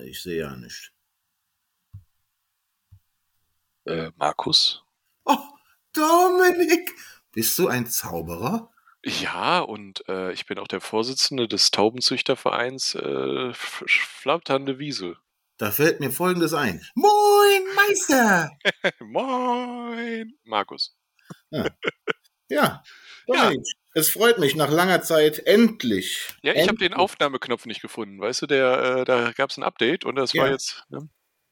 [0.00, 0.92] Ich sehe ja nicht.
[3.84, 4.82] Äh, Markus?
[5.24, 5.38] Oh,
[5.92, 6.94] Dominik!
[7.32, 8.70] Bist du ein Zauberer?
[9.04, 15.16] Ja, und äh, ich bin auch der Vorsitzende des Taubenzüchtervereins äh, Flauternde Wiesel.
[15.58, 16.84] Da fällt mir Folgendes ein.
[16.94, 18.50] Moin, Meister!
[19.00, 20.96] Moin, Markus.
[21.50, 21.68] Ja,
[22.48, 22.82] ja.
[23.26, 26.28] Dominik, es freut mich nach langer Zeit endlich.
[26.42, 28.20] Ja, ich habe den Aufnahmeknopf nicht gefunden.
[28.20, 30.42] Weißt du, der, äh, da gab es ein Update und das Ja.
[30.42, 30.84] war jetzt.
[30.88, 31.08] Ne,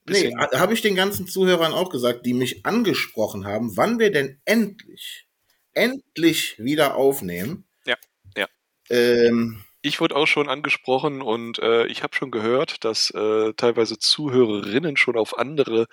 [0.08, 4.40] Nee, habe ich den ganzen Zuhörern auch gesagt, die mich angesprochen haben, wann wir denn
[4.44, 5.28] endlich,
[5.72, 7.68] endlich wieder aufnehmen.
[7.86, 7.96] Ja,
[8.36, 8.48] ja.
[8.88, 13.98] Ähm, Ich wurde auch schon angesprochen und äh, ich habe schon gehört, dass äh, teilweise
[13.98, 15.86] Zuhörerinnen schon auf andere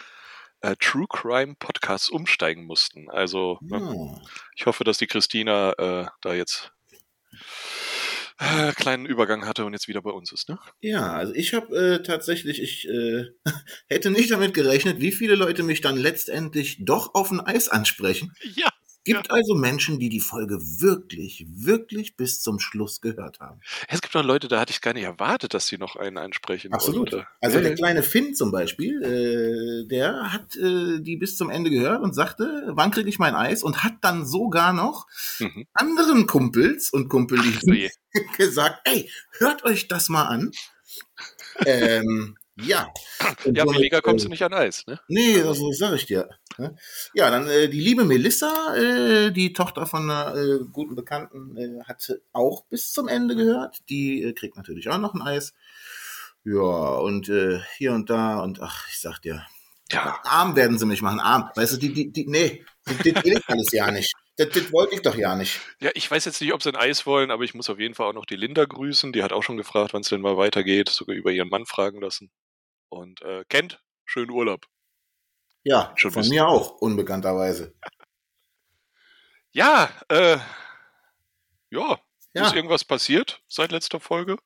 [0.68, 3.10] äh, True Crime Podcasts umsteigen mussten.
[3.10, 4.22] Also ne, hm.
[4.56, 6.72] ich hoffe, dass die Christina äh, da jetzt
[8.40, 10.50] äh, kleinen Übergang hatte und jetzt wieder bei uns ist.
[10.50, 10.60] Ne?
[10.80, 13.26] Ja, also ich habe äh, tatsächlich, ich äh,
[13.88, 18.34] hätte nicht damit gerechnet, wie viele Leute mich dann letztendlich doch auf ein Eis ansprechen.
[18.56, 18.70] Ja.
[19.08, 23.60] Gibt also Menschen, die die Folge wirklich, wirklich bis zum Schluss gehört haben.
[23.88, 26.74] Es gibt noch Leute, da hatte ich gar nicht erwartet, dass sie noch einen ansprechen.
[26.74, 27.14] Absolut.
[27.14, 27.76] Äh, Also ja, der ja.
[27.78, 32.64] kleine Finn zum Beispiel, äh, der hat äh, die bis zum Ende gehört und sagte,
[32.70, 33.64] wann kriege ich mein Eis?
[33.64, 35.08] Und hat dann sogar noch
[35.40, 35.66] Mhm.
[35.74, 37.10] anderen Kumpels und
[37.74, 37.90] je.
[38.38, 40.52] gesagt, ey, hört euch das mal an.
[41.66, 42.88] ähm, ja.
[43.46, 45.00] Und Ja, somit, billiger kommst äh, du nicht an Eis, ne?
[45.08, 46.30] Nee, das sag ich dir.
[46.58, 46.76] ne?
[47.14, 51.84] Ja, dann äh, die liebe Melissa, äh, die Tochter von einer äh, guten Bekannten, äh,
[51.86, 53.78] hat auch bis zum Ende gehört.
[53.90, 55.54] Die äh, kriegt natürlich auch noch ein Eis.
[56.44, 59.46] Ja, und äh, hier und da und ach, ich sag dir,
[59.92, 60.20] Ja.
[60.24, 61.50] arm werden sie mich machen, arm.
[61.56, 64.14] Weißt du, die, die, die, nee, das, das will ich alles ja nicht.
[64.38, 65.60] Das, das wollte ich doch ja nicht.
[65.82, 67.96] Ja, ich weiß jetzt nicht, ob sie ein Eis wollen, aber ich muss auf jeden
[67.96, 69.12] Fall auch noch die Linda grüßen.
[69.12, 72.00] Die hat auch schon gefragt, wann es denn mal weitergeht, sogar über ihren Mann fragen
[72.02, 72.30] lassen.
[72.90, 74.66] Und äh, kennt, schönen Urlaub.
[75.64, 77.76] Ja, Schon von mir auch, unbekannterweise.
[79.52, 80.38] Ja, äh,
[81.70, 82.00] ja,
[82.34, 82.48] Ja.
[82.48, 84.38] ist irgendwas passiert seit letzter Folge?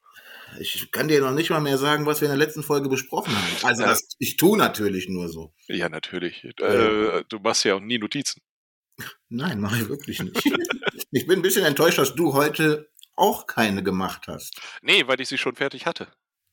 [0.60, 3.34] Ich kann dir noch nicht mal mehr sagen, was wir in der letzten Folge besprochen
[3.36, 3.56] haben.
[3.64, 3.90] Also Ja.
[3.90, 5.54] das, ich tue natürlich nur so.
[5.68, 6.44] Ja, natürlich.
[6.44, 8.42] Äh, du machst ja auch nie Notizen.
[9.30, 10.36] Nein, mache ich wirklich nicht.
[11.12, 14.60] ich bin ein bisschen enttäuscht, dass du heute auch keine gemacht hast.
[14.82, 16.08] Nee, weil ich sie schon fertig hatte.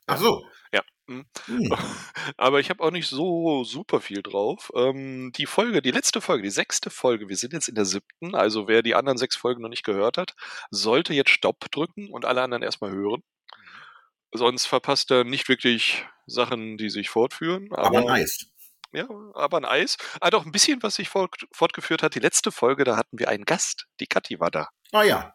[0.06, 0.44] Ach so.
[0.72, 0.82] Ja.
[1.08, 1.24] Hm.
[1.46, 1.72] Hm.
[2.36, 4.70] Aber ich habe auch nicht so super viel drauf.
[4.74, 8.34] Ähm, die Folge, die letzte Folge, die sechste Folge, wir sind jetzt in der siebten,
[8.34, 10.34] also wer die anderen sechs Folgen noch nicht gehört hat,
[10.70, 13.22] sollte jetzt Stopp drücken und alle anderen erstmal hören.
[14.32, 17.72] Sonst verpasst er nicht wirklich Sachen, die sich fortführen.
[17.72, 18.46] Aber ein Eis.
[18.92, 19.96] Ja, aber ein Eis.
[20.20, 22.14] Ah, doch, ein bisschen, was sich fort, fortgeführt hat.
[22.14, 23.86] Die letzte Folge, da hatten wir einen Gast.
[24.00, 24.68] Die Kathi war da.
[24.92, 25.34] Ah ja.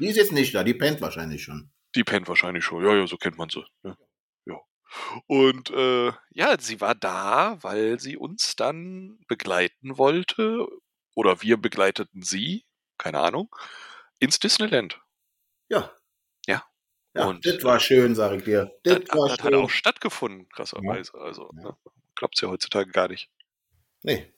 [0.00, 1.70] Die ist jetzt nicht da, die pennt wahrscheinlich schon.
[1.94, 2.84] Die pennt wahrscheinlich schon.
[2.84, 3.64] Ja, ja, so kennt man sie.
[3.84, 3.96] Ja.
[5.26, 10.66] Und äh, ja, sie war da, weil sie uns dann begleiten wollte.
[11.14, 12.64] Oder wir begleiteten sie,
[12.98, 13.54] keine Ahnung,
[14.18, 15.00] ins Disneyland.
[15.68, 15.92] Ja.
[16.46, 16.64] Ja.
[17.14, 18.72] Ja, Und, das war schön, sag ich dir.
[18.84, 19.44] Das, Das, war das schön.
[19.46, 21.12] hat auch stattgefunden, krasserweise.
[21.18, 21.62] Also, Ja.
[21.62, 21.76] ne,
[22.14, 23.30] glaubt's ja heutzutage gar nicht.
[24.02, 24.32] Nee.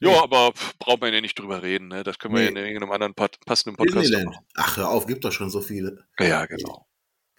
[0.00, 0.18] Ja, Nee.
[0.18, 1.88] aber braucht man ja nicht drüber reden.
[1.88, 2.02] Ne?
[2.02, 2.58] Das können wir ja Nee.
[2.60, 4.26] in irgendeinem anderen passenden Podcast Disneyland.
[4.30, 4.46] machen.
[4.56, 6.04] Ach, hör auf, gibt doch schon so viele.
[6.18, 6.87] Ja, genau.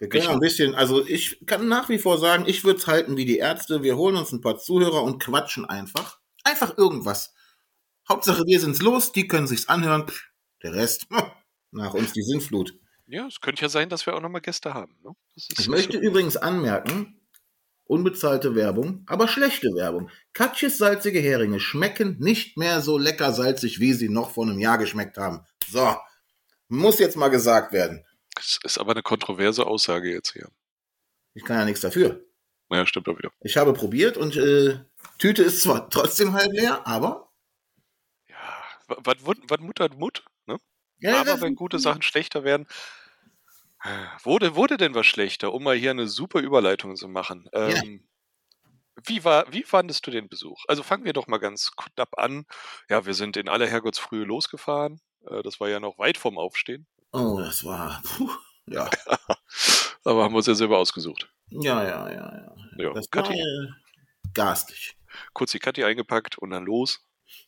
[0.00, 2.80] Wir können Ich- ja ein bisschen, also ich kann nach wie vor sagen, ich würde
[2.80, 3.82] es halten wie die Ärzte.
[3.84, 6.18] Wir holen uns ein paar Zuhörer und quatschen einfach.
[6.42, 7.32] Einfach irgendwas.
[8.08, 10.08] Hauptsache, wir sind's los, die können sich's anhören.
[10.08, 10.24] Pff,
[10.62, 11.22] Der Rest, hm,
[11.70, 12.74] nach uns die Sinnflut.
[13.06, 14.96] Ja, es könnte ja sein, dass wir auch nochmal Gäste haben.
[15.04, 15.12] Ne?
[15.34, 17.20] Ich möchte übrigens anmerken,
[17.84, 20.10] unbezahlte Werbung, aber schlechte Werbung.
[20.32, 24.78] Katjes salzige Heringe schmecken nicht mehr so lecker salzig, wie sie noch vor einem Jahr
[24.78, 25.44] geschmeckt haben.
[25.68, 25.96] So,
[26.68, 28.04] muss jetzt mal gesagt werden.
[28.40, 30.48] Das ist aber eine kontroverse Aussage jetzt hier.
[31.34, 32.24] Ich kann ja nichts dafür.
[32.70, 33.30] Naja, stimmt doch wieder.
[33.40, 34.80] Ich habe probiert und äh,
[35.18, 37.30] Tüte ist zwar trotzdem halb leer, aber
[38.28, 40.24] Ja, was, was, muttert Mut?
[40.46, 40.56] Ne?
[41.00, 42.66] ja, aber wenn gute Sachen schlechter werden.
[44.22, 47.48] Wurde, wurde denn was schlechter, um mal hier eine super Überleitung zu machen?
[47.52, 48.06] Ähm,
[49.06, 50.64] wie, war, wie fandest du den Besuch?
[50.68, 52.44] Also fangen wir doch mal ganz knapp an.
[52.90, 55.00] Ja, wir sind in aller Herrgottsfrühe losgefahren.
[55.26, 56.86] Äh, Das war ja noch weit vorm Aufstehen.
[57.12, 58.30] Oh, das war puh,
[58.66, 58.88] ja,
[60.04, 61.28] Aber haben wir uns ja selber ausgesucht.
[61.48, 62.56] ja, ja, ja, ja.
[62.78, 63.68] Ja, Das war Kathi, äh,
[64.32, 64.96] garstig.
[65.32, 67.00] kurz die Kathi eingepackt und dann los.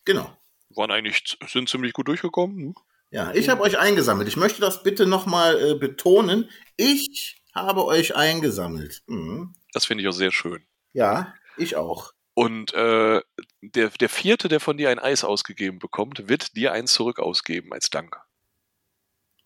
[0.04, 0.36] Genau.
[0.70, 2.56] Waren eigentlich, sind ziemlich gut durchgekommen.
[2.68, 2.74] ne?
[3.10, 4.26] Ja, ich habe euch eingesammelt.
[4.28, 6.48] Ich möchte das bitte nochmal äh, betonen.
[6.76, 9.02] Ich habe euch eingesammelt.
[9.06, 9.54] Mhm.
[9.72, 10.64] Das finde ich auch sehr schön.
[10.94, 12.12] Ja, ich auch.
[12.34, 13.20] Und äh,
[13.60, 17.72] der, der vierte, der von dir ein Eis ausgegeben bekommt, wird dir eins zurück ausgeben
[17.74, 18.16] als Dank.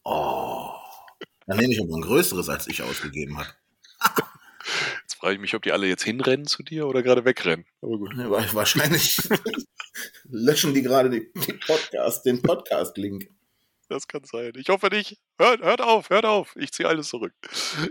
[0.08, 0.70] Oh.
[1.46, 3.48] Dann nehme ich aber ein größeres, als ich ausgegeben habe.
[5.02, 7.64] Jetzt frage ich mich, ob die alle jetzt hinrennen zu dir oder gerade wegrennen.
[7.82, 8.14] Aber gut.
[8.16, 9.16] Ja, wa- Wahrscheinlich
[10.24, 13.28] löschen die gerade die, die Podcast, den Podcast-Link.
[13.88, 14.52] Das kann sein.
[14.56, 15.18] Ich hoffe nicht.
[15.38, 16.54] Hört, hört auf, hört auf.
[16.56, 17.32] Ich ziehe alles zurück.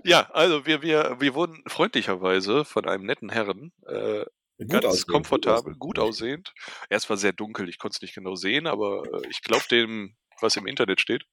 [0.03, 4.25] Ja, also wir, wir, wir wurden freundlicherweise von einem netten Herren äh,
[4.57, 6.53] Gut ganz aussehen, komfortabel, gut gut aussehend.
[6.89, 10.15] Erst war sehr dunkel, ich konnte es nicht genau sehen, aber äh, ich glaube dem,
[10.41, 11.23] was im Internet steht.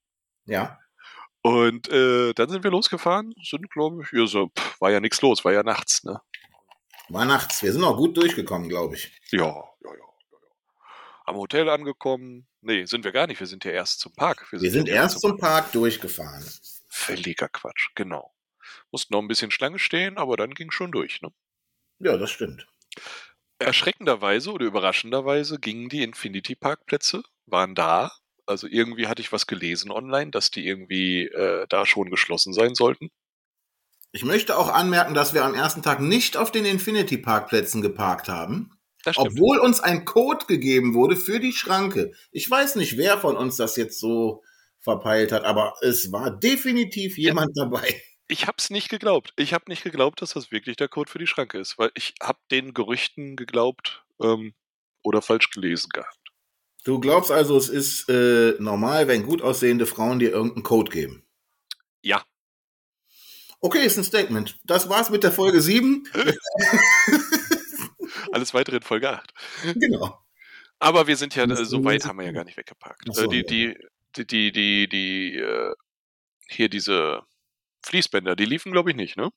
[0.47, 0.79] Ja,
[1.43, 5.21] Und äh, dann sind wir losgefahren, sind, glaube ich, ja, so, pff, war ja nichts
[5.23, 6.21] los, war ja nachts, ne?
[7.09, 7.63] war nachts.
[7.63, 9.13] Wir sind auch gut durchgekommen, glaube ich.
[9.31, 9.95] Ja, ja, ja, ja,
[10.33, 10.39] ja.
[11.27, 12.47] Am Hotel angekommen.
[12.61, 14.47] Nee, sind wir gar nicht, wir sind ja erst zum Park.
[14.53, 16.45] Wir sind ja erst zum Park durchgefahren.
[16.89, 18.33] Völliger Quatsch, genau.
[18.93, 21.33] Mussten noch ein bisschen Schlange stehen, aber dann ging schon durch, ne?
[21.99, 22.67] Ja, das stimmt.
[23.59, 28.13] Erschreckenderweise oder überraschenderweise gingen die Infinity-Parkplätze, waren da.
[28.47, 32.75] Also irgendwie hatte ich was gelesen online, dass die irgendwie äh, da schon geschlossen sein
[32.75, 33.11] sollten.
[34.13, 38.79] Ich möchte auch anmerken, dass wir am ersten Tag nicht auf den Infinity-Parkplätzen geparkt haben,
[39.17, 42.13] obwohl uns ein Code gegeben wurde für die Schranke.
[42.31, 44.43] Ich weiß nicht, wer von uns das jetzt so
[44.81, 48.03] verpeilt hat, aber es war definitiv jemand dabei.
[48.29, 49.33] Ich hab's nicht geglaubt.
[49.37, 52.15] Ich habe nicht geglaubt, dass das wirklich der Code für die Schranke ist, weil ich
[52.23, 54.55] habe den Gerüchten geglaubt ähm,
[55.03, 56.22] oder falsch gelesen gehabt.
[56.85, 61.25] Du glaubst also, es ist äh, normal, wenn gut aussehende Frauen dir irgendeinen Code geben?
[62.03, 62.25] Ja,
[63.65, 64.59] Okay, ist ein Statement.
[64.65, 66.03] Das war's mit der Folge 7.
[68.33, 69.33] alles weitere in Folge 8.
[69.77, 70.19] genau.
[70.81, 73.05] Aber wir sind ja, äh, so weit haben wir ja gar nicht weggeparkt.
[73.09, 73.79] Ach so, äh, die, die,
[74.17, 75.75] die, die, die, die, äh,
[76.49, 77.23] hier diese
[77.85, 79.31] Fließbänder, die liefen, glaube ich, nicht, ne?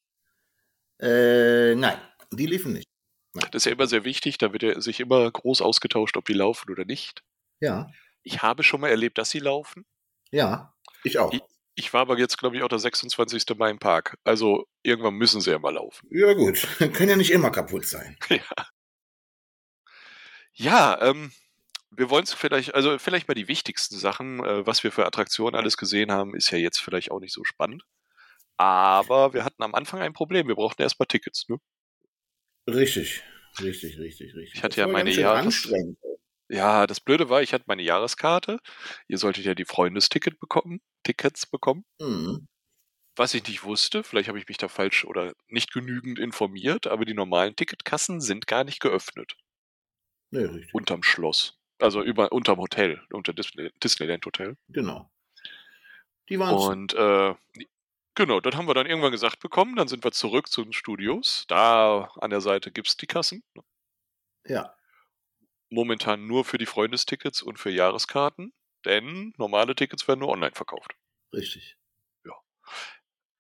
[1.00, 2.02] Äh, nein,
[2.32, 2.90] die liefen nicht.
[3.34, 6.34] Das ist ja immer sehr wichtig, da wird ja sich immer groß ausgetauscht, ob die
[6.34, 7.24] laufen oder nicht.
[7.60, 7.90] Ja,
[8.24, 9.86] Ich habe schon mal erlebt, dass sie laufen.
[10.32, 10.74] ja,
[11.04, 11.32] ich auch.
[11.34, 11.42] Ich-
[11.78, 13.58] Ich war aber jetzt, glaube ich, auch der 26.
[13.58, 14.18] Mai im Park.
[14.24, 16.08] Also irgendwann müssen sie ja mal laufen.
[16.10, 16.56] Ja gut,
[16.94, 18.18] können ja nicht immer kaputt sein.
[20.54, 21.32] Ja, ähm,
[21.92, 25.56] wir wollen es vielleicht, also vielleicht mal die wichtigsten Sachen, äh, was wir für Attraktionen
[25.56, 27.84] alles gesehen haben, ist ja jetzt vielleicht auch nicht so spannend.
[28.58, 30.48] Aber wir hatten am Anfang ein Problem.
[30.48, 31.48] Wir brauchten erstmal Tickets.
[31.50, 31.58] Ne?
[32.68, 33.22] Richtig,
[33.62, 34.54] richtig, richtig, richtig.
[34.56, 35.98] Ich hatte Das ja meine Jahres- anstrengend.
[36.50, 38.60] Ja, das Blöde war, ich hatte meine Jahreskarte.
[39.08, 41.86] Ihr solltet ja die Freundesticket bekommen, Tickets bekommen.
[42.00, 42.48] Mhm.
[43.18, 47.06] Was ich nicht wusste, vielleicht habe ich mich da falsch oder nicht genügend informiert, aber
[47.06, 49.38] die normalen Ticketkassen sind gar nicht geöffnet.
[50.32, 50.74] Nee, richtig.
[50.74, 51.58] Unterm Schloss.
[51.80, 54.58] Also über, unterm Hotel, unter Disney, Disneyland Hotel.
[54.68, 55.10] Genau.
[56.30, 56.56] Die waren.
[56.56, 57.36] Und äh,
[58.16, 59.76] genau, das haben wir dann irgendwann gesagt bekommen.
[59.76, 61.46] Dann sind wir zurück zu den Studios.
[61.48, 63.44] Da an der Seite gibt es die Kassen.
[64.46, 64.76] Ja,
[65.70, 68.54] Momentan nur für die Freundestickets und für Jahreskarten,
[68.86, 70.96] denn normale Tickets werden nur online verkauft.
[71.34, 71.76] richtig.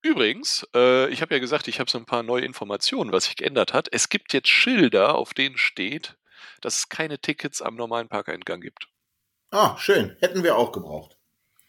[0.01, 3.35] Übrigens, äh, ich habe ja gesagt, ich habe so ein paar neue Informationen, was sich
[3.37, 3.87] geändert hat.
[3.91, 6.15] Es gibt jetzt Schilder, auf denen steht,
[6.61, 8.87] dass es keine Tickets am normalen Parkeingang gibt.
[9.49, 10.15] Ah, schön.
[10.19, 11.17] Hätten wir auch gebraucht.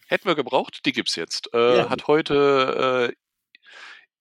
[0.07, 1.51] Hätten wir gebraucht, die gibt's jetzt.
[1.53, 1.89] Äh, Ja.
[1.89, 3.15] Hat heute äh,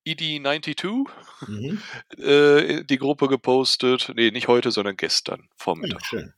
[0.07, 1.09] ED92
[1.49, 1.83] Mhm.
[2.19, 4.13] äh, die Gruppe gepostet.
[4.15, 6.05] Nee, nicht heute, sondern gestern Ja, Vormittag.
[6.07, 6.33] schön.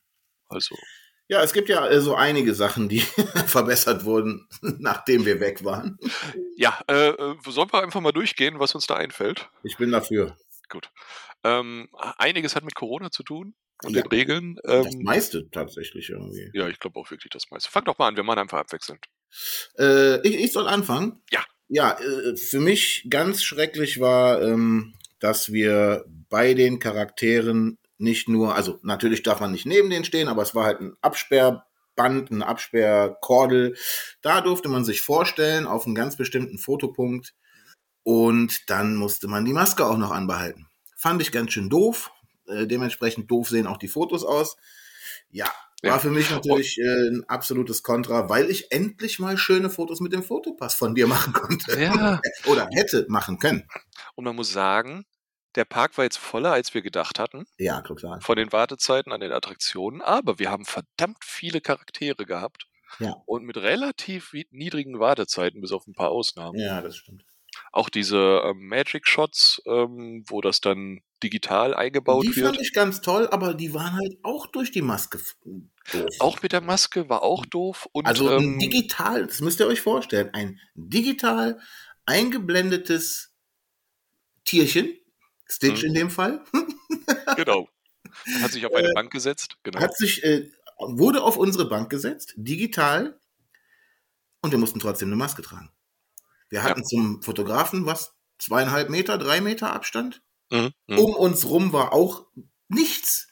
[0.47, 0.75] Also,
[1.27, 2.99] Ja, es gibt ja so einige Sachen, die
[3.45, 4.47] verbessert wurden,
[4.79, 5.97] nachdem wir weg waren.
[6.57, 9.49] ja, äh, äh, sollen wir einfach mal durchgehen, was uns da einfällt?
[9.63, 10.35] Ich bin dafür.
[10.69, 10.89] Gut.
[11.43, 14.01] Ähm, einiges hat mit Corona zu tun und Ja.
[14.01, 14.59] den Regeln.
[14.63, 16.49] Das Ähm, meiste tatsächlich irgendwie.
[16.53, 17.69] ja, ich glaube auch wirklich das meiste.
[17.71, 19.05] Fang doch mal an, wir machen einfach abwechselnd.
[19.77, 21.21] Äh, ich, ich soll anfangen?
[21.31, 21.43] Ja.
[21.69, 28.55] Ja, äh, für mich ganz schrecklich war, ähm, dass wir bei den Charakteren nicht nur,
[28.55, 32.41] also natürlich darf man nicht neben denen stehen, aber es war halt ein Absperrband, ein
[32.41, 33.75] Absperrkordel.
[34.21, 37.35] Da durfte man sich vorstellen auf einen ganz bestimmten Fotopunkt
[38.03, 40.67] und dann musste man die Maske auch noch anbehalten.
[40.97, 42.11] Fand ich ganz schön doof.
[42.47, 44.57] Äh, dementsprechend doof sehen auch die Fotos aus.
[45.29, 45.99] Ja, war Ja.
[45.99, 50.23] für mich natürlich äh, ein absolutes Kontra, weil ich endlich mal schöne Fotos mit dem
[50.23, 51.79] Fotopass von dir machen konnte.
[51.79, 52.21] Ja.
[52.47, 53.67] Oder hätte machen können.
[54.15, 55.05] Und man muss sagen,
[55.55, 58.21] der Park war jetzt voller, als wir gedacht hatten, Ja, total.
[58.21, 62.67] von den Wartezeiten an den Attraktionen, aber wir haben verdammt viele Charaktere gehabt.
[62.99, 63.15] Ja.
[63.25, 66.59] Und mit relativ niedrigen Wartezeiten, bis auf ein paar Ausnahmen.
[66.59, 67.23] Ja, das stimmt.
[67.71, 72.47] Auch diese ähm, Magic Shots, ähm, wo das dann digital eingebaut die wird.
[72.47, 75.19] fand ich ganz toll, aber die waren halt auch durch die Maske
[75.91, 76.09] doof.
[76.19, 77.87] Auch mit der Maske war auch doof.
[77.91, 81.59] Und, also ein ähm, digital, das müsst ihr euch vorstellen, ein digital
[82.05, 83.33] eingeblendetes
[84.45, 84.97] Tierchen,
[85.45, 85.87] Stitch Mhm.
[85.89, 86.43] in dem Fall,
[87.35, 87.67] genau.
[88.41, 89.57] Hat sich auf eine Bank gesetzt.
[89.63, 89.79] Genau.
[89.79, 90.49] Äh, hat sich, äh,
[90.79, 93.19] wurde auf unsere Bank gesetzt, digital,
[94.41, 95.69] und wir mussten trotzdem eine Maske tragen.
[96.49, 100.21] Wir hatten zum Fotografen was, zweieinhalb Meter, drei Meter Abstand.
[100.51, 100.71] Mhm.
[100.87, 100.97] mhm.
[100.99, 102.25] Um uns rum war auch
[102.67, 103.27] nichts.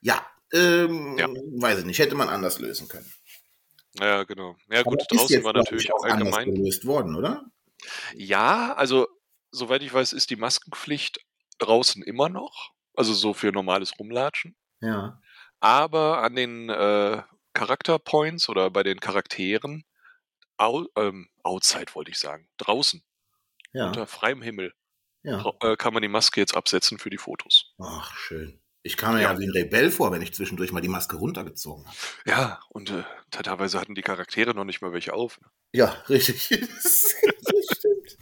[0.00, 1.28] Ja, ähm, Ja.
[1.28, 3.10] weiß ich nicht, hätte man anders lösen können.
[3.98, 4.56] Ja, genau.
[4.68, 6.54] Ja, gut, Aber draußen jetzt, war natürlich ich, auch anders allgemein.
[6.54, 7.44] gelöst worden, oder?
[8.14, 9.06] Ja, also,
[9.50, 11.20] soweit ich weiß, ist die Maskenpflicht
[11.58, 12.72] draußen immer noch.
[12.96, 14.56] Also so für normales Rumlatschen.
[14.80, 15.20] Ja.
[15.60, 17.22] Aber an den äh,
[17.54, 19.84] Charakterpoints oder bei den Charakteren,
[20.56, 23.02] au, ähm, outside wollte ich sagen, draußen,
[23.72, 23.86] Ja.
[23.88, 24.74] unter freiem Himmel,
[25.22, 25.44] ja.
[25.60, 27.74] äh, kann man die Maske jetzt absetzen für die Fotos.
[27.78, 28.60] Ach, schön.
[28.86, 29.32] Ich kam mir ja.
[29.32, 29.38] Ja.
[29.38, 31.96] wie ein Rebell vor, wenn ich zwischendurch mal die Maske runtergezogen habe.
[32.26, 35.40] Ja, und äh, teilweise hatten die Charaktere noch nicht mal welche auf.
[35.40, 35.48] ne?
[35.72, 36.48] Ja, richtig.
[36.50, 37.14] das
[37.78, 38.18] stimmt.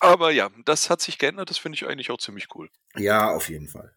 [0.00, 2.68] Aber ja, das hat sich geändert, das finde ich eigentlich auch ziemlich cool.
[2.96, 3.94] Ja, auf jeden Fall.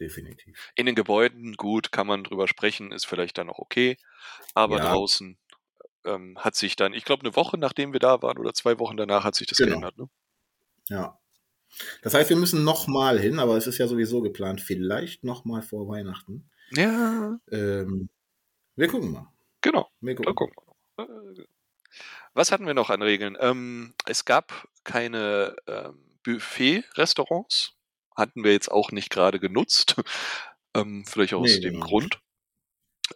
[0.00, 0.72] Definitiv.
[0.74, 3.98] In den Gebäuden, gut, kann man drüber sprechen, ist vielleicht dann auch okay.
[4.54, 4.90] Aber Ja.
[4.90, 5.38] draußen
[6.04, 8.96] ähm, hat sich dann, ich glaube, eine Woche nachdem wir da waren oder zwei Wochen
[8.96, 9.70] danach hat sich das Genau.
[9.80, 9.98] geändert.
[9.98, 10.08] Ne?
[10.88, 11.18] Ja.
[12.02, 15.88] Das heißt, wir müssen nochmal hin, aber es ist ja sowieso geplant, vielleicht nochmal vor
[15.88, 16.50] Weihnachten.
[16.70, 18.08] Ja, Ähm,
[18.76, 19.32] wir gucken mal.
[19.60, 19.90] genau.
[20.00, 20.34] Wir gucken.
[20.34, 20.56] gucken
[20.96, 21.04] wir.
[21.04, 21.46] Äh,
[22.34, 23.36] Was hatten wir noch an Regeln?
[23.40, 27.74] Ähm, es gab keine ähm, Buffet-Restaurants.
[28.16, 29.96] Hatten wir jetzt auch nicht gerade genutzt.
[30.74, 31.86] ähm, vielleicht aus Nee, dem genau.
[31.86, 32.20] Grund.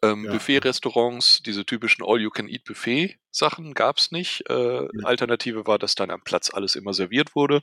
[0.02, 0.32] Ähm, Ja.
[0.32, 4.48] Buffet-Restaurants, diese typischen All-You-Can-Eat-Buffet-Sachen gab es nicht.
[4.48, 7.62] Äh, Alternative war, dass dann am Platz alles immer serviert wurde.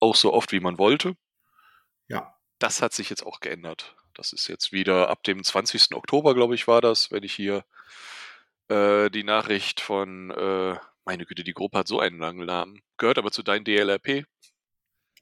[0.00, 1.14] Auch so oft, wie man wollte.
[2.08, 2.34] Ja.
[2.58, 3.94] Das hat sich jetzt auch geändert.
[4.14, 5.94] Das ist jetzt wieder ab dem 20.
[5.94, 7.64] Oktober, glaube ich, war das, wenn ich hier
[8.68, 13.18] äh, die Nachricht von, äh, meine Güte, die Gruppe hat so einen langen Namen, gehört
[13.18, 14.24] aber zu dein DLRP.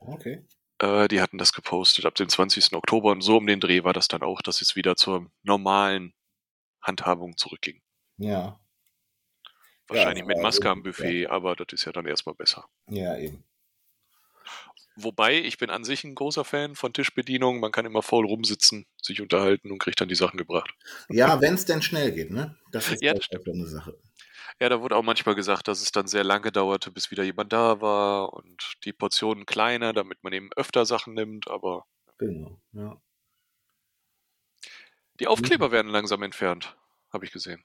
[0.01, 0.45] Okay.
[0.79, 2.75] Äh, die hatten das gepostet ab dem 20.
[2.75, 6.13] Oktober und so um den Dreh war das dann auch, dass es wieder zur normalen
[6.83, 7.81] Handhabung zurückging.
[8.19, 8.61] Ja.
[9.89, 12.69] Wahrscheinlich mit aber Maske am Buffet, aber das ist ja dann erstmal besser.
[12.89, 13.45] Ja, eben.
[14.97, 17.61] Wobei, ich bin an sich ein großer Fan von Tischbedienung.
[17.61, 20.75] Man kann immer faul rumsitzen, sich unterhalten und kriegt dann die Sachen gebracht.
[21.11, 22.57] Ja, wenn es denn schnell geht, ne?
[22.73, 23.99] Das ist Ja, das eine Sache.
[24.61, 27.53] Ja, da wurde auch manchmal gesagt, dass es dann sehr lange dauerte, bis wieder jemand
[27.53, 31.49] da war und die Portionen kleiner, damit man eben öfter Sachen nimmt.
[31.51, 31.85] Aber
[32.19, 32.59] Genau.
[32.73, 33.01] Ja.
[35.21, 36.77] die Aufkleber werden langsam entfernt,
[37.13, 37.65] habe ich gesehen.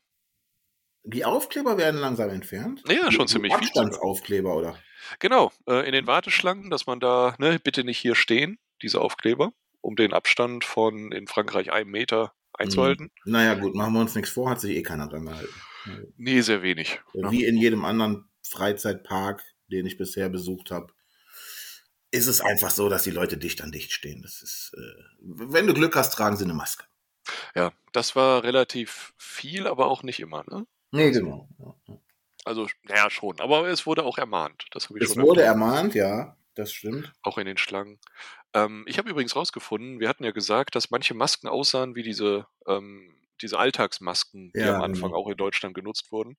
[1.04, 2.84] Die Aufkleber werden langsam entfernt.
[2.88, 3.68] Ja, schon Die ziemlich viel.
[3.68, 3.86] sogar.
[3.86, 4.78] Abstandsaufkleber, oder?
[5.20, 9.52] Genau, äh, in den Warteschlangen, dass man da, ne, bitte nicht hier stehen, diese Aufkleber,
[9.82, 13.12] um den Abstand von in Frankreich einem Meter einzuhalten.
[13.26, 15.54] Naja, gut, machen wir uns nichts vor, hat sich eh keiner dran gehalten.
[16.18, 17.02] Nee, sehr wenig.
[17.14, 20.94] Wie in jedem anderen Freizeitpark, den ich bisher besucht habe,
[22.12, 24.22] ist es einfach so, dass die Leute dicht an dicht stehen.
[24.22, 26.84] Das ist, äh, wenn du Glück hast, tragen sie eine Maske.
[27.56, 30.44] Ja, das war relativ viel, aber auch nicht immer.
[30.50, 30.66] Ne?
[30.92, 31.48] Nee, genau.
[32.44, 33.40] Also, naja, schon.
[33.40, 34.66] Aber es wurde auch ermahnt.
[34.72, 37.14] Das habe ich Es schon wurde ermahnt, ja, das stimmt.
[37.22, 38.00] auch in den Schlangen.
[38.54, 42.48] Ähm, ich habe übrigens rausgefunden, wir hatten ja gesagt, dass manche Masken aussahen wie diese,
[42.68, 45.22] ähm, diese Alltagsmasken, die Ja, am Anfang genau.
[45.22, 46.38] auch in Deutschland genutzt wurden.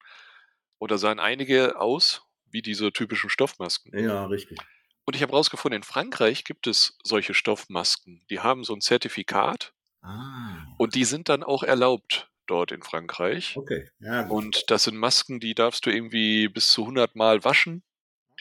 [0.78, 3.94] Oder sahen einige aus wie diese typischen Stoffmasken.
[3.98, 4.58] Ja, richtig.
[5.04, 8.24] Und ich habe rausgefunden, in Frankreich gibt es solche Stoffmasken.
[8.30, 13.56] Die haben so ein Zertifikat Ah, und die sind dann auch erlaubt dort in Frankreich.
[13.56, 13.88] okay.
[14.00, 14.32] Ja, gut.
[14.32, 17.82] Und das sind Masken, die darfst du irgendwie bis zu 100 Mal waschen.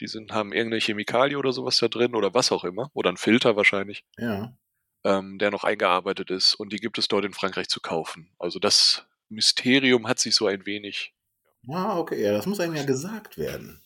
[0.00, 2.90] Die sind, haben irgendeine Chemikalie oder sowas da drin oder was auch immer.
[2.94, 4.56] Oder ein Filter wahrscheinlich, Ja.
[5.04, 6.54] Ähm, der noch eingearbeitet ist.
[6.54, 8.30] Und die gibt es dort in Frankreich zu kaufen.
[8.38, 11.14] Also das Mysterium hat sich so ein wenig.
[11.68, 12.22] Ah, okay.
[12.22, 13.80] Ja, das muss einem ja gesagt werden.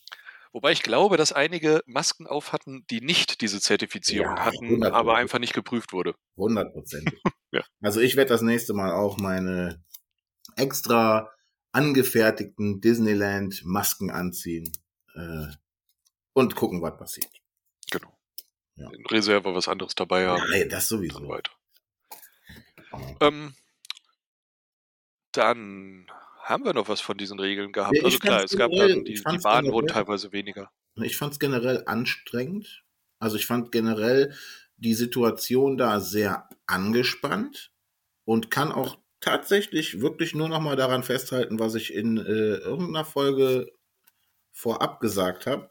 [0.53, 4.91] Wobei ich glaube, dass einige Masken auf hatten, die nicht diese Zertifizierung Ja, hatten, 100%.
[4.91, 6.15] aber einfach nicht geprüft wurde.
[6.37, 7.21] Hundertprozentig.
[7.53, 7.63] Ja.
[7.81, 9.83] Also ich werde das nächste Mal auch meine
[10.57, 11.31] extra
[11.73, 14.71] angefertigten Disneyland-Masken anziehen
[15.15, 15.47] äh,
[16.33, 17.31] und gucken, was passiert.
[18.77, 18.91] Ja.
[18.91, 20.43] In Reserve was anderes dabei haben.
[20.51, 21.27] Nee, das sowieso.
[21.29, 21.51] weiter.
[23.21, 23.55] Ähm,
[25.33, 26.07] dann
[26.43, 27.97] haben wir noch was von diesen Regeln gehabt.
[27.97, 30.71] Ich also klar, es gab dann, die, die Bahnen wurden teilweise weniger.
[30.97, 32.85] Ich fand es generell anstrengend.
[33.19, 34.35] Also ich fand generell
[34.77, 37.73] die Situation da sehr angespannt
[38.25, 43.05] und kann auch tatsächlich wirklich nur noch mal daran festhalten, was ich in äh, irgendeiner
[43.05, 43.73] Folge
[44.53, 45.69] vorab gesagt habe.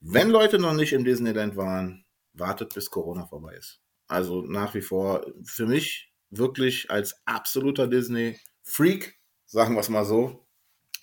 [0.00, 2.03] Wenn Leute noch nicht im Disneyland waren,
[2.34, 3.80] wartet bis Corona vorbei ist.
[4.08, 10.46] Also nach wie vor für mich wirklich als absoluter Disney-Freak, sagen wir es mal so,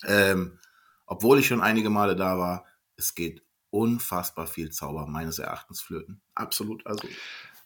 [0.06, 0.58] ähm,
[1.06, 6.22] obwohl ich schon einige Male da war, es geht unfassbar viel Zauber meines Erachtens flöten.
[6.34, 6.86] Absolut.
[6.86, 7.08] Also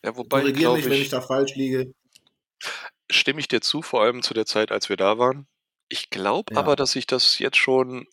[0.03, 1.93] Ja, wobei, korrigiere mich, wenn ich ich, da falsch liege.
[3.11, 5.47] stimme ich dir zu, vor allem zu der Zeit, als wir da waren.
[5.89, 6.57] Ich glaube Ja.
[6.57, 8.07] aber, dass sich das jetzt schon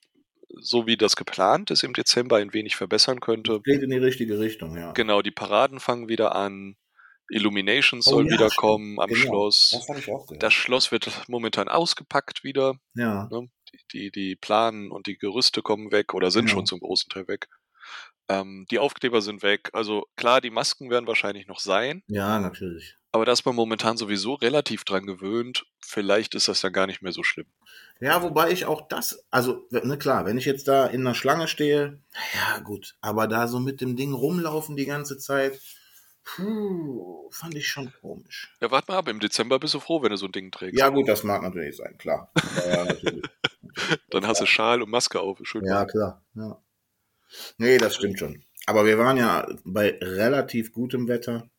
[0.61, 3.61] so wie das geplant ist, im Dezember ein wenig verbessern könnte.
[3.63, 4.91] Geht in die richtige Richtung, ja.
[4.93, 6.75] Genau, die Paraden fangen wieder an.
[7.29, 9.69] Illumination Oh soll ja, wieder kommen am Genau, Schloss.
[9.71, 10.43] Das habe ich auch gehört.
[10.43, 12.75] Das Schloss wird momentan ausgepackt wieder.
[12.95, 13.27] ja.
[13.31, 13.47] Ne?
[13.71, 16.53] Die, die, die Planen und die Gerüste kommen weg oder sind Ja.
[16.55, 17.47] schon zum großen Teil weg.
[18.29, 19.69] Ähm, die Aufkleber sind weg.
[19.73, 22.95] Also klar, die Masken werden wahrscheinlich noch sein, ja, natürlich.
[23.13, 25.65] Aber da ist man momentan sowieso relativ dran gewöhnt.
[25.79, 27.45] Vielleicht ist das dann gar nicht mehr so schlimm.
[27.99, 31.47] Ja, wobei ich auch das, also, ne, klar, wenn ich jetzt da in einer Schlange
[31.47, 31.99] stehe,
[32.33, 35.61] ja, gut, aber da so mit dem Ding rumlaufen die ganze Zeit,
[36.23, 38.51] puh, fand ich schon komisch.
[38.59, 40.79] Ja, warte mal ab, im Dezember bist du froh, wenn du so ein Ding trägst.
[40.79, 42.31] Ja, gut, das mag natürlich sein, klar.
[42.67, 43.23] Ja, natürlich.
[44.09, 45.39] Dann hast du Schal und Maske auf.
[45.43, 46.23] Schön Ja, klar.
[46.35, 46.61] Ja.
[47.57, 48.43] Nee, das stimmt schon.
[48.65, 51.49] Aber wir waren ja bei relativ gutem Wetter.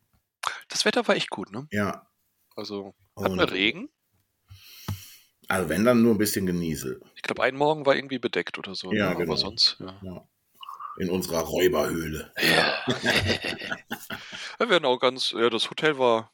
[0.68, 1.66] Das Wetter war echt gut, ne?
[1.70, 2.08] Ja.
[2.56, 3.88] Also, hatten wir Regen?
[5.48, 7.00] Also wenn dann nur ein bisschen Geniesel.
[7.16, 8.92] Ich glaube, ein Morgen war irgendwie bedeckt oder so.
[8.92, 9.16] Ja, ne?
[9.16, 9.32] genau.
[9.32, 9.94] Aber sonst, ja.
[10.02, 10.26] Ja.
[10.98, 12.32] In unserer Räuberhöhle.
[14.58, 16.30] Wir werden auch ganz, ja, das Hotel war,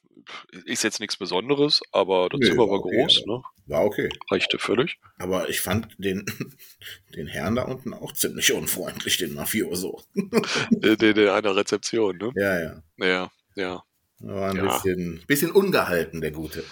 [0.67, 3.43] ist jetzt nichts Besonderes, aber das Zimmer war okay, groß, ne?
[3.67, 4.11] War okay.
[4.31, 4.99] Reichte völlig.
[5.19, 6.27] Aber ich fand den,
[7.17, 10.03] den Herrn da unten auch ziemlich unfreundlich, den Mafioso.
[10.71, 12.33] Der, der an der Rezeption, ne?
[12.37, 12.83] Ja, ja.
[12.99, 13.83] Ja, ja.
[14.21, 14.65] War ein Ja.
[14.75, 16.65] bisschen, bisschen ungehalten, der Gute.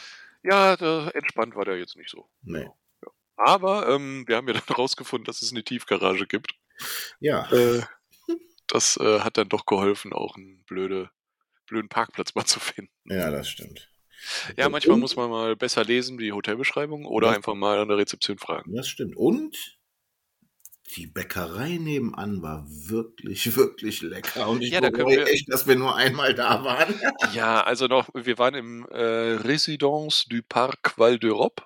[0.43, 0.75] Ja,
[1.11, 2.29] entspannt war der jetzt nicht so.
[2.43, 2.69] Nee.
[3.37, 6.53] Aber ähm, wir haben ja dann rausgefunden, dass es eine Tiefgarage gibt.
[7.21, 7.51] Ja.
[7.53, 7.83] Äh,
[8.67, 11.11] das äh, hat dann doch geholfen, auch einen blöde,
[11.67, 12.93] blöden Parkplatz mal zu finden.
[13.05, 13.91] Ja, das stimmt.
[14.57, 17.35] Ja, manchmal Und- muss man mal besser lesen, die Hotelbeschreibung, oder Ja.
[17.37, 18.75] einfach mal an der Rezeption fragen.
[18.75, 19.17] Das stimmt.
[19.17, 19.78] Und
[20.97, 24.49] die Bäckerei nebenan war wirklich, wirklich lecker.
[24.49, 26.95] Und ich Ja, bereue echt, dass wir nur einmal da waren.
[27.35, 31.63] Ja, also noch, wir waren im äh, Résidence du Parc Val d'Europe.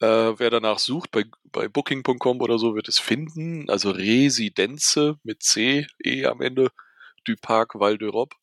[0.00, 3.68] Äh, wer danach sucht, bei, bei Booking.com oder so, wird es finden.
[3.68, 6.70] Also Residenze mit C, E am Ende,
[7.24, 8.34] du Parc Val d'Europe.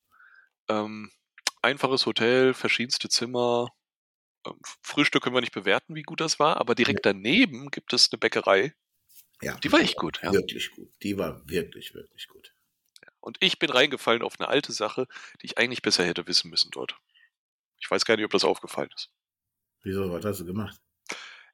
[0.70, 1.12] Ähm,
[1.62, 3.70] einfaches Hotel, verschiedenste Zimmer.
[4.46, 8.10] Ähm, Frühstück können wir nicht bewerten, wie gut das war, aber direkt daneben gibt es
[8.12, 8.74] eine Bäckerei.
[9.42, 10.32] Ja, Die war echt gut, ja.
[10.34, 10.90] Wirklich gut.
[11.04, 12.54] Die war wirklich, wirklich gut.
[13.20, 15.08] Und ich bin reingefallen auf eine alte Sache,
[15.42, 16.96] die ich eigentlich besser hätte wissen müssen dort.
[17.80, 19.12] Ich weiß gar nicht, ob das aufgefallen ist.
[19.84, 20.80] Wieso, was hast du gemacht?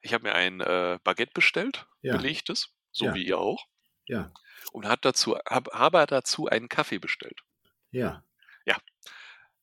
[0.00, 2.16] Ich habe mir ein äh, Baguette bestellt, Ja.
[2.16, 3.14] belegtes, so Ja.
[3.14, 3.66] wie ihr auch,
[4.06, 4.32] Ja,
[4.72, 7.40] und hat dazu, hab, habe dazu einen Kaffee bestellt.
[7.90, 8.22] ja.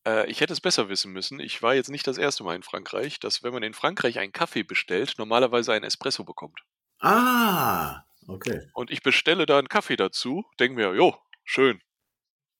[0.03, 1.39] Äh, ich hätte es besser wissen müssen.
[1.39, 4.31] Ich war jetzt nicht das erste Mal in Frankreich, dass wenn man in Frankreich einen
[4.31, 6.61] Kaffee bestellt, normalerweise einen Espresso bekommt.
[6.99, 8.67] Ah, okay.
[8.73, 11.81] Und ich bestelle da einen Kaffee dazu, denke mir, jo, schön.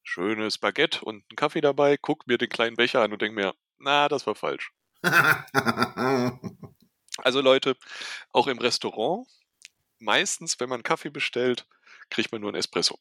[0.04, 3.54] Schönes Baguette und einen Kaffee dabei, guck mir den kleinen Becher an und denke mir,
[3.78, 4.72] na, das war falsch.
[7.18, 7.76] Also Leute,
[8.32, 9.28] auch im Restaurant,
[10.00, 11.68] meistens, wenn man Kaffee bestellt,
[12.10, 13.00] kriegt man nur einen Espresso.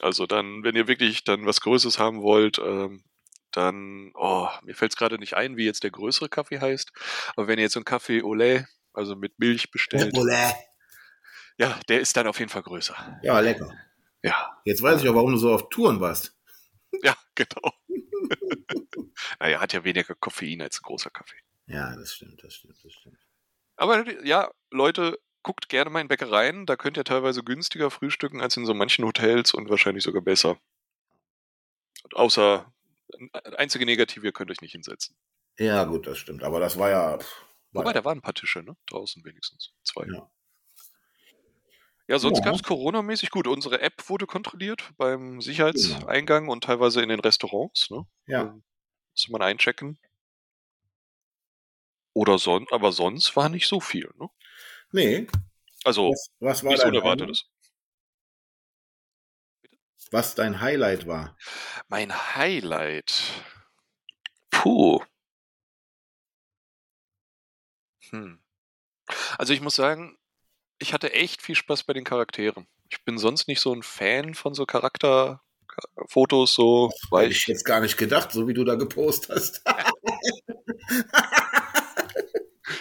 [0.00, 3.04] Also dann, wenn ihr wirklich dann was Größeres haben wollt, ähm,
[3.52, 6.92] dann, oh, mir fällt es gerade nicht ein, wie jetzt der größere Kaffee heißt,
[7.36, 10.54] aber wenn ihr jetzt so einen Kaffee lait, also mit Milch bestellt, Ole.
[11.58, 13.20] Ja, der ist dann auf jeden Fall größer.
[13.22, 13.72] Ja, lecker.
[14.22, 16.36] Ja, Jetzt weiß ich auch, warum du so auf Touren warst.
[17.02, 17.72] ja, genau.
[19.40, 21.38] naja, hat ja weniger Koffein als ein großer Kaffee.
[21.66, 23.18] Ja, das stimmt, das stimmt, das stimmt.
[23.76, 26.66] Aber ja, Leute, guckt gerne mal in Bäckereien.
[26.66, 30.58] Da könnt ihr teilweise günstiger frühstücken als in so manchen Hotels und wahrscheinlich sogar besser.
[32.12, 32.70] Außer,
[33.56, 35.16] einzige Negative, ihr könnt euch nicht hinsetzen.
[35.58, 36.42] Ja, gut, das stimmt.
[36.42, 37.18] Aber das war ja.
[37.18, 38.76] Pff, war Wobei, da waren ein paar Tische, ne?
[38.86, 39.72] Draußen wenigstens.
[39.82, 40.06] Zwei.
[40.12, 40.30] Ja.
[42.08, 42.46] Ja, sonst Ja.
[42.46, 43.46] gab es Corona-mäßig gut.
[43.46, 47.90] Unsere App wurde kontrolliert beim Sicherheitseingang und teilweise in den Restaurants.
[47.90, 48.06] Ne?
[48.26, 48.42] Ja.
[48.44, 48.62] Ähm,
[49.14, 49.98] Musste man einchecken.
[52.16, 54.10] Oder son aber sonst war nicht so viel.
[54.18, 54.28] Ne?
[54.92, 55.26] Nee.
[55.84, 57.44] Also Was, was war nichts dein Unerwartetes.
[57.44, 57.48] Highlight?
[60.10, 61.36] Was dein Highlight war?
[61.88, 63.22] Mein Highlight.
[64.50, 65.00] Puh.
[68.10, 68.38] Hm.
[69.38, 70.17] Also ich muss sagen,
[70.78, 72.66] ich hatte echt viel Spaß bei den Charakteren.
[72.90, 77.64] Ich bin sonst nicht so ein Fan von so Charakterfotos, so, weil Hätte ich jetzt
[77.64, 79.62] gar nicht gedacht, so wie du da gepostet hast.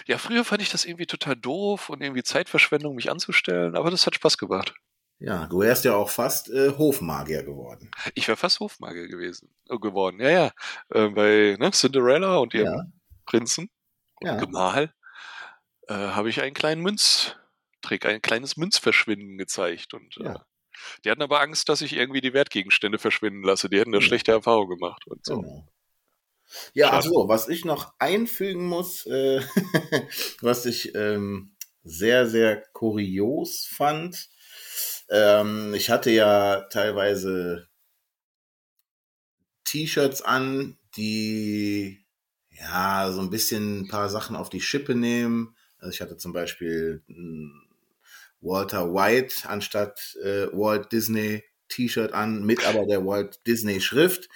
[0.05, 4.05] ja, früher fand ich das irgendwie total doof und irgendwie Zeitverschwendung, mich anzustellen, aber das
[4.05, 4.73] hat Spaß gemacht.
[5.19, 7.89] ja, du wärst ja auch fast äh, Hofmagier geworden.
[8.15, 10.19] Ich wäre fast Hofmagier gewesen, äh, geworden.
[10.19, 10.51] Ja, ja.
[10.89, 12.83] Äh, bei ne, Cinderella und ihrem Ja.
[13.25, 13.69] Prinzen
[14.21, 14.35] und Ja.
[14.37, 14.93] Gemahl
[15.87, 16.81] äh, habe ich einen kleinen
[17.83, 19.93] Münztrick, ein kleines Münzverschwinden gezeigt.
[19.93, 20.45] Und äh, Ja.
[21.05, 23.69] die hatten aber Angst, dass ich irgendwie die Wertgegenstände verschwinden lasse.
[23.69, 24.05] Die hätten da Ja.
[24.05, 25.05] schlechte Erfahrungen gemacht.
[25.07, 25.35] Und so.
[25.41, 25.67] Genau.
[26.73, 26.97] Ja, Schade.
[26.97, 29.41] ach so, was ich noch einfügen muss, äh,
[30.41, 34.29] was ich ähm, sehr, sehr kurios fand.
[35.09, 37.67] Ähm, ich hatte ja teilweise
[39.65, 42.05] T-Shirts an, die
[42.49, 45.55] ja so ein bisschen ein paar Sachen auf die Schippe nehmen.
[45.79, 47.03] Also ich hatte zum Beispiel
[48.41, 54.29] Walter White anstatt äh, Walt Disney T-Shirt an, mit aber der Walt Disney Schrift.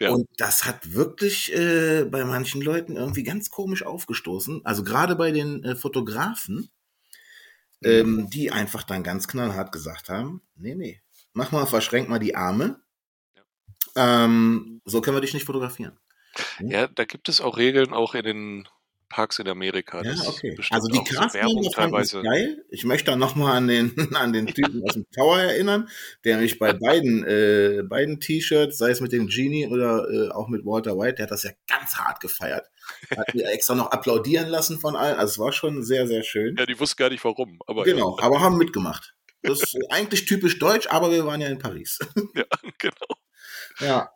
[0.00, 0.10] Ja.
[0.10, 4.64] Und das hat wirklich äh, bei manchen Leuten irgendwie ganz komisch aufgestoßen.
[4.64, 6.68] Also gerade bei den äh, Fotografen,
[7.80, 7.90] mhm.
[7.90, 11.00] ähm, die einfach dann ganz knallhart gesagt haben, nee, nee,
[11.32, 12.80] mach mal, verschränk mal die Arme.
[13.96, 14.24] Ja.
[14.24, 15.98] Ähm, so können wir dich nicht fotografieren.
[16.58, 18.68] Ja, da gibt es auch Regeln, auch in den
[19.14, 20.02] Parks in Amerika.
[20.02, 20.56] Ja, okay.
[20.70, 22.20] Also die Casting teilweise.
[22.22, 22.64] geil.
[22.68, 25.88] Ich möchte da nochmal an den, an den Typen aus dem Tower erinnern,
[26.24, 30.48] der mich bei beiden, äh, beiden T-Shirts, sei es mit dem Genie oder äh, auch
[30.48, 32.66] mit Walter White, der hat das ja ganz hart gefeiert.
[33.16, 35.16] Hat mir extra noch applaudieren lassen von allen.
[35.16, 36.56] Also es war schon sehr, sehr schön.
[36.58, 37.60] Ja, die wussten gar nicht warum.
[37.68, 38.24] Aber genau, ja.
[38.24, 39.14] aber haben mitgemacht.
[39.42, 42.00] Das ist eigentlich typisch deutsch, aber wir waren ja in Paris.
[42.34, 42.44] Ja,
[42.78, 43.14] genau.
[43.78, 44.10] Ja,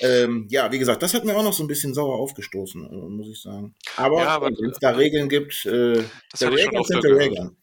[0.00, 3.08] ähm, ja, wie gesagt, das hat mir auch noch so ein bisschen sauer aufgestoßen, äh,
[3.08, 3.74] muss ich sagen.
[3.96, 6.02] Aber, ja, aber wenn es da Regeln gibt, äh,
[6.40, 7.56] der Regeln sind der Regeln.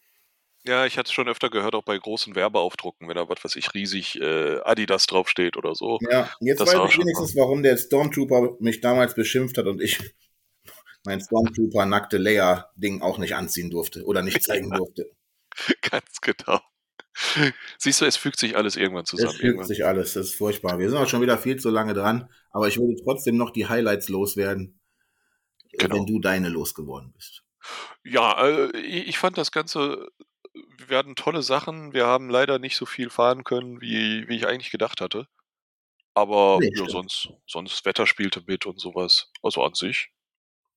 [0.64, 3.56] Ja, ich hatte es schon öfter gehört, auch bei großen Werbeaufdrucken, wenn da was weiß
[3.56, 5.98] ich riesig äh, Adidas draufsteht oder so.
[6.08, 9.98] Ja, jetzt das weiß ich wenigstens, warum der Stormtrooper mich damals beschimpft hat und ich
[11.04, 15.10] mein Stormtrooper nackte Leia-Ding auch nicht anziehen durfte oder nicht zeigen durfte.
[15.82, 16.60] Ganz genau.
[17.78, 19.30] Siehst du, es fügt sich alles irgendwann zusammen.
[19.30, 19.68] Es fügt irgendwann.
[19.68, 20.78] sich alles, das ist furchtbar.
[20.78, 23.68] Wir sind auch schon wieder viel zu lange dran, aber ich würde trotzdem noch die
[23.68, 24.80] Highlights loswerden,
[25.72, 25.96] äh, genau.
[25.96, 27.42] wenn du deine losgeworden bist.
[28.04, 30.08] Ja, äh, ich fand das Ganze,
[30.86, 31.92] wir hatten tolle Sachen.
[31.92, 35.28] Wir haben leider nicht so viel fahren können, wie, wie ich eigentlich gedacht hatte.
[36.14, 39.30] Aber nee, ja, sonst, sonst Wetter spielte mit und sowas.
[39.42, 40.10] Also an sich.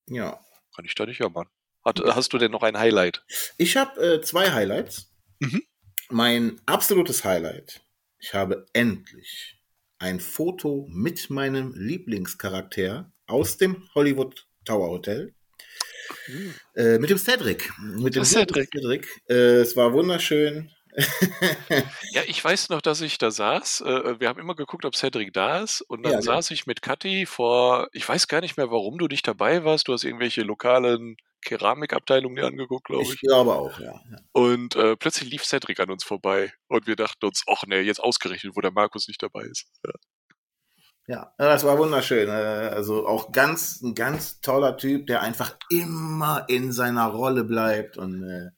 [0.07, 0.39] Ja.
[0.75, 1.47] Kann ich da nicht jammern.
[1.83, 3.25] Hat, hast du denn noch ein Highlight?
[3.57, 5.13] Ich habe äh, zwei Highlights.
[5.39, 5.61] Mhm
[6.09, 7.81] mein absolutes Highlight.
[8.19, 9.57] Ich habe endlich
[9.99, 15.33] ein Foto mit meinem Lieblingscharakter aus dem Hollywood Tower Hotel.
[16.27, 16.53] Mhm.
[16.75, 17.71] Äh, mit dem Cedric.
[17.79, 18.69] Mit dem Cedric.
[18.71, 19.07] Cedric.
[19.29, 20.71] Äh, es war wunderschön.
[22.11, 23.81] ja, ich weiß noch, dass ich da saß.
[23.81, 25.81] Äh, wir haben immer geguckt, ob Cedric da ist.
[25.81, 29.07] Und dann ja, saß ich mit Kathi vor, ich weiß gar nicht mehr, warum du
[29.07, 29.87] nicht dabei warst.
[29.87, 33.13] Du hast irgendwelche lokalen Keramikabteilung dir angeguckt, glaube ich.
[33.13, 34.01] Ich glaube auch, ja.
[34.34, 38.03] Und äh, plötzlich lief Cedric an uns vorbei und wir dachten uns, ach nee, jetzt
[38.03, 39.67] ausgerechnet, wo der Markus nicht dabei ist.
[39.86, 39.93] Ja.
[41.08, 42.27] Ja, das war wunderschön.
[42.27, 47.97] Äh, also auch ganz, ein ganz toller Typ, der einfach immer in seiner Rolle bleibt
[47.97, 48.49] und äh,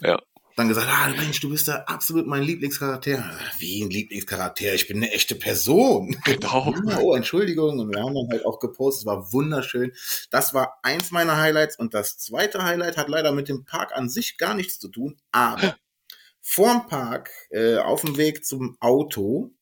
[0.00, 0.18] ja
[0.58, 3.38] dann gesagt, ah Mensch, du bist da absolut mein Lieblingscharakter.
[3.58, 4.74] Wie ein Lieblingscharakter?
[4.74, 6.16] Ich bin eine echte Person.
[6.24, 6.74] Genau.
[7.00, 7.78] oh, Entschuldigung.
[7.78, 9.02] Und wir haben dann halt auch gepostet.
[9.02, 9.92] Es war wunderschön.
[10.30, 11.78] Das war eins meiner Highlights.
[11.78, 15.16] Und das zweite Highlight hat leider mit dem Park an sich gar nichts zu tun.
[15.30, 15.76] Aber
[16.40, 19.52] vorm Park, äh, auf dem Weg zum Auto,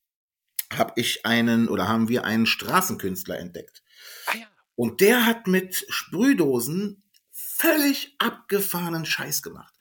[0.72, 3.82] habe ich einen oder haben wir einen Straßenkünstler entdeckt.
[4.26, 4.46] Ah, ja.
[4.74, 9.75] Und der hat mit Sprühdosen völlig abgefahrenen Scheiß gemacht.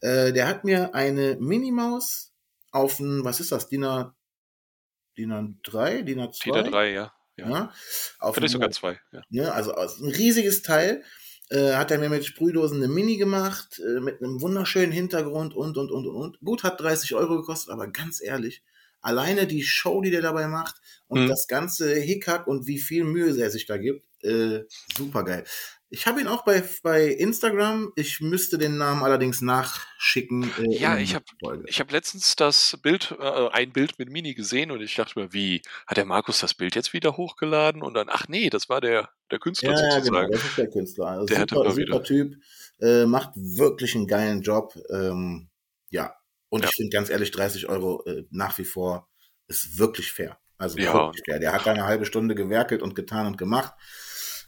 [0.00, 2.32] Äh, der hat mir eine Minimaus
[2.70, 4.16] auf ein, was ist das, DIN A,
[5.16, 6.44] DIN A3, DIN A2?
[6.44, 7.12] DIN A3, ja.
[7.36, 7.48] ja.
[7.48, 7.72] ja
[8.18, 9.00] auf Vielleicht sogar zwei.
[9.12, 9.22] Ja.
[9.30, 11.02] ja also ein riesiges Teil.
[11.50, 15.78] Äh, hat er mir mit Sprühdosen eine Mini gemacht, äh, mit einem wunderschönen Hintergrund und,
[15.78, 16.40] und, und, und, und.
[16.40, 18.62] Gut, hat 30 Euro gekostet, aber ganz ehrlich,
[19.00, 21.28] alleine die Show, die der dabei macht und mhm.
[21.28, 24.64] das ganze Hickhack und wie viel Mühe er sich da gibt, äh,
[24.96, 25.44] super geil.
[25.90, 27.92] Ich habe ihn auch bei, bei Instagram.
[27.96, 30.50] Ich müsste den Namen allerdings nachschicken.
[30.58, 31.24] Äh, ja, ich habe
[31.66, 35.32] ich hab letztens das Bild, äh, ein Bild mit Mini gesehen und ich dachte mir,
[35.32, 37.82] wie, hat der Markus das Bild jetzt wieder hochgeladen?
[37.82, 40.14] Und dann, ach nee, das war der, der Künstler ja, sozusagen.
[40.14, 41.06] Ja, genau, das ist der Künstler.
[41.06, 42.34] Also der super, super Typ,
[42.80, 44.74] äh, macht wirklich einen geilen Job.
[44.90, 45.48] Ähm,
[45.88, 46.14] ja,
[46.50, 46.68] und ja.
[46.68, 49.08] ich finde ganz ehrlich, 30 Euro äh, nach wie vor
[49.46, 50.38] ist wirklich fair.
[50.58, 50.92] Also ja.
[50.92, 51.38] wirklich fair.
[51.38, 53.72] Der hat eine halbe Stunde gewerkelt und getan und gemacht.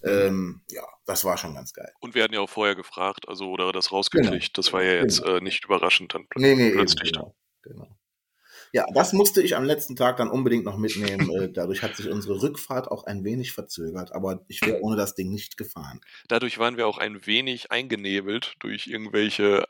[0.02, 1.92] Ähm, ja, das war schon ganz geil.
[2.00, 4.30] Und wir hatten ja auch vorher gefragt, also oder das rausgekriegt.
[4.30, 4.52] Genau.
[4.54, 5.36] Das war ja jetzt genau.
[5.36, 7.10] äh, nicht überraschend dann nee, nee, plötzlich.
[7.10, 7.32] Eben,
[7.62, 7.84] genau.
[7.84, 7.96] genau.
[8.72, 11.28] Ja, das musste ich am letzten Tag dann unbedingt noch mitnehmen.
[11.30, 15.14] Äh, dadurch hat sich unsere Rückfahrt auch ein wenig verzögert, aber ich wäre ohne das
[15.14, 16.00] Ding nicht gefahren.
[16.28, 19.64] Dadurch waren wir auch ein wenig eingenebelt durch irgendwelche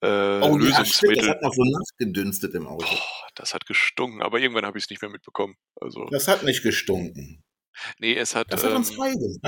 [0.00, 1.16] äh, oh, Lösungsmittel.
[1.18, 2.86] Ja, das hat noch so nachgedünstet im Auto.
[2.86, 5.56] Boah, das hat gestunken, aber irgendwann habe ich es nicht mehr mitbekommen.
[5.80, 7.44] Also, das hat nicht gestunken.
[7.98, 8.52] Nee, es hat.
[8.52, 9.40] Das hat uns ähm,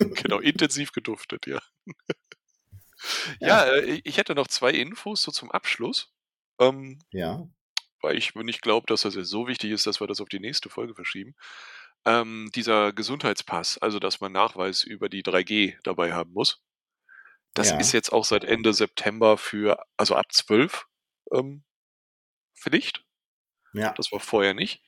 [0.14, 1.60] genau, intensiv geduftet, ja.
[3.40, 6.12] ja, ja äh, ich hätte noch zwei Infos so zum Abschluss.
[6.58, 7.46] Ähm, ja.
[8.00, 10.40] Weil ich nicht glaube, dass das jetzt so wichtig ist, dass wir das auf die
[10.40, 11.34] nächste Folge verschieben.
[12.04, 16.62] Ähm, dieser Gesundheitspass, also dass man Nachweis über die 3G dabei haben muss.
[17.54, 17.78] Das Ja.
[17.78, 20.86] ist jetzt auch seit Ende September für, also ab 12
[21.32, 21.64] ähm,
[22.54, 23.04] Pflicht.
[23.72, 23.92] Ja.
[23.94, 24.82] Das war vorher nicht.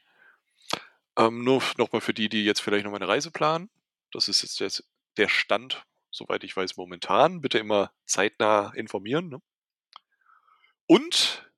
[1.18, 3.68] Ähm, nur nochmal für die, die jetzt vielleicht noch mal eine Reise planen.
[4.12, 4.70] Das ist jetzt der,
[5.16, 7.40] der Stand, soweit ich weiß, momentan.
[7.40, 9.28] Bitte immer zeitnah informieren.
[9.28, 9.42] Ne?
[10.86, 11.50] Und,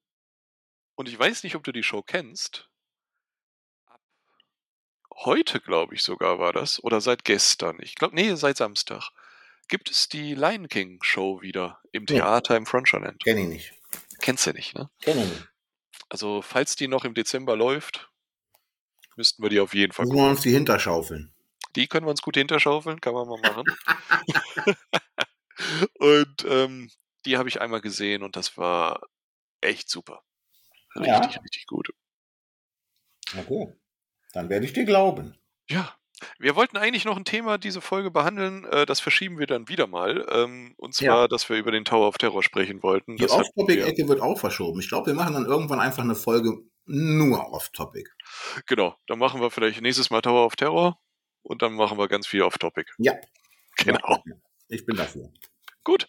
[0.94, 2.68] und ich weiß nicht, ob du die Show kennst.
[5.14, 6.82] Heute, glaube ich, sogar war das.
[6.82, 7.78] Oder seit gestern.
[7.82, 9.10] Ich glaube, nee, seit Samstag.
[9.68, 12.16] Gibt es die Lion King Show wieder im Ja.
[12.16, 13.22] Theater im Frontierland?
[13.22, 13.74] Kenn ich nicht.
[14.20, 14.90] Kennst du nicht, ne?
[15.02, 15.48] Kenn ich nicht.
[16.08, 18.09] Also, falls die noch im Dezember läuft,
[19.16, 21.32] müssten wir die auf jeden Fall Müssen wir uns die hinterschaufeln.
[21.76, 23.64] Die können wir uns gut hinterschaufeln, kann man mal machen.
[25.98, 26.90] und ähm,
[27.26, 29.00] die habe ich einmal gesehen und das war
[29.60, 30.22] echt super.
[30.96, 31.18] Richtig, Ja.
[31.40, 31.90] richtig gut.
[33.38, 33.72] Okay.
[34.32, 35.36] Dann werde ich dir glauben.
[35.68, 35.94] Ja.
[36.38, 39.86] Wir wollten eigentlich noch ein Thema diese Folge behandeln, äh, das verschieben wir dann wieder
[39.86, 40.26] mal.
[40.30, 41.28] Ähm, und zwar, Ja.
[41.28, 43.16] dass wir über den Tower of Terror sprechen wollten.
[43.16, 44.80] Die Off-Topic-Ecke wird auch verschoben.
[44.80, 46.58] Ich glaube, wir machen dann irgendwann einfach eine Folge
[46.90, 48.10] nur Off-Topic.
[48.66, 50.98] Genau, dann machen wir vielleicht nächstes Mal Tower of Terror
[51.42, 52.90] und dann machen wir ganz viel Off-Topic.
[52.98, 53.14] Ja.
[53.76, 54.22] Genau.
[54.68, 55.32] Ich bin dafür.
[55.84, 56.08] Gut.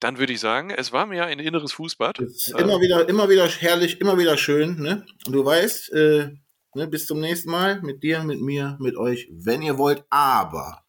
[0.00, 2.20] Dann würde ich sagen, es war mir ein inneres Fußbad.
[2.20, 5.06] Äh, immer wieder, immer wieder herrlich, immer wieder schön, ne?
[5.26, 6.30] Und du weißt, äh,
[6.74, 10.04] ne, bis zum nächsten Mal mit dir, mit mir, mit euch, wenn ihr wollt.
[10.10, 10.84] Aber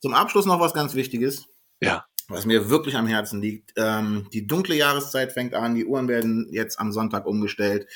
[0.00, 1.46] zum Abschluss noch was ganz Wichtiges.
[1.80, 2.06] Ja.
[2.30, 3.72] Was mir wirklich am Herzen liegt.
[3.76, 7.88] Ähm, die dunkle Jahreszeit fängt an, die Uhren werden jetzt am Sonntag umgestellt.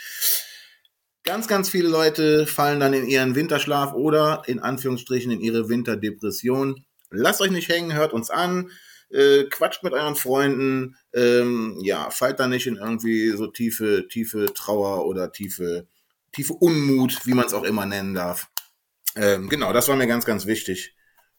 [1.22, 6.84] Ganz, ganz viele Leute fallen dann in ihren Winterschlaf oder in Anführungsstrichen in ihre Winterdepression.
[7.10, 8.70] Lasst euch nicht hängen, hört uns an,
[9.10, 14.52] äh, quatscht mit euren Freunden, ähm, ja, fallt da nicht in irgendwie so tiefe, tiefe
[14.52, 15.86] Trauer oder tiefe,
[16.32, 18.50] tiefe Unmut, wie man es auch immer nennen darf.
[19.16, 20.94] Ähm, genau, das war mir ganz, ganz wichtig.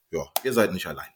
[0.10, 1.10] Ja, ihr seid nicht allein.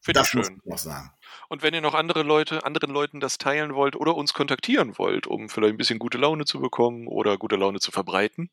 [0.00, 0.56] Finde ich Das muss schön.
[0.62, 1.10] ich noch sagen.
[1.50, 5.26] Und wenn ihr noch andere Leute, anderen Leuten das teilen wollt oder uns kontaktieren wollt,
[5.26, 8.50] um vielleicht ein bisschen gute Laune zu bekommen oder gute Laune zu verbreiten,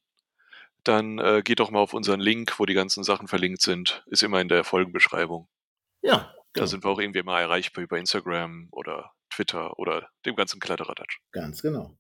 [0.84, 4.04] dann äh, geht doch mal auf unseren Link, wo die ganzen Sachen verlinkt sind.
[4.08, 5.48] Ist immer in der Folgenbeschreibung.
[6.02, 10.36] Ja, Da genau, sind wir auch irgendwie mal erreichbar über Instagram oder Twitter oder dem
[10.36, 11.20] ganzen Kladderadatsch.
[11.32, 11.96] ganz genau.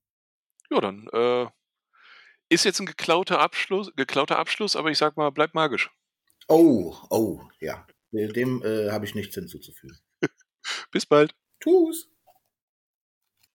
[0.71, 1.45] Ja, dann äh,
[2.49, 5.91] ist jetzt ein geklauter Abschluss, geklauter Abschluss, aber ich sag mal, bleibt magisch.
[6.47, 7.85] Oh, oh, ja.
[8.11, 9.99] Dem äh, habe ich nichts hinzuzufügen.
[10.93, 11.33] Bis bald.
[11.61, 12.09] Tschüss.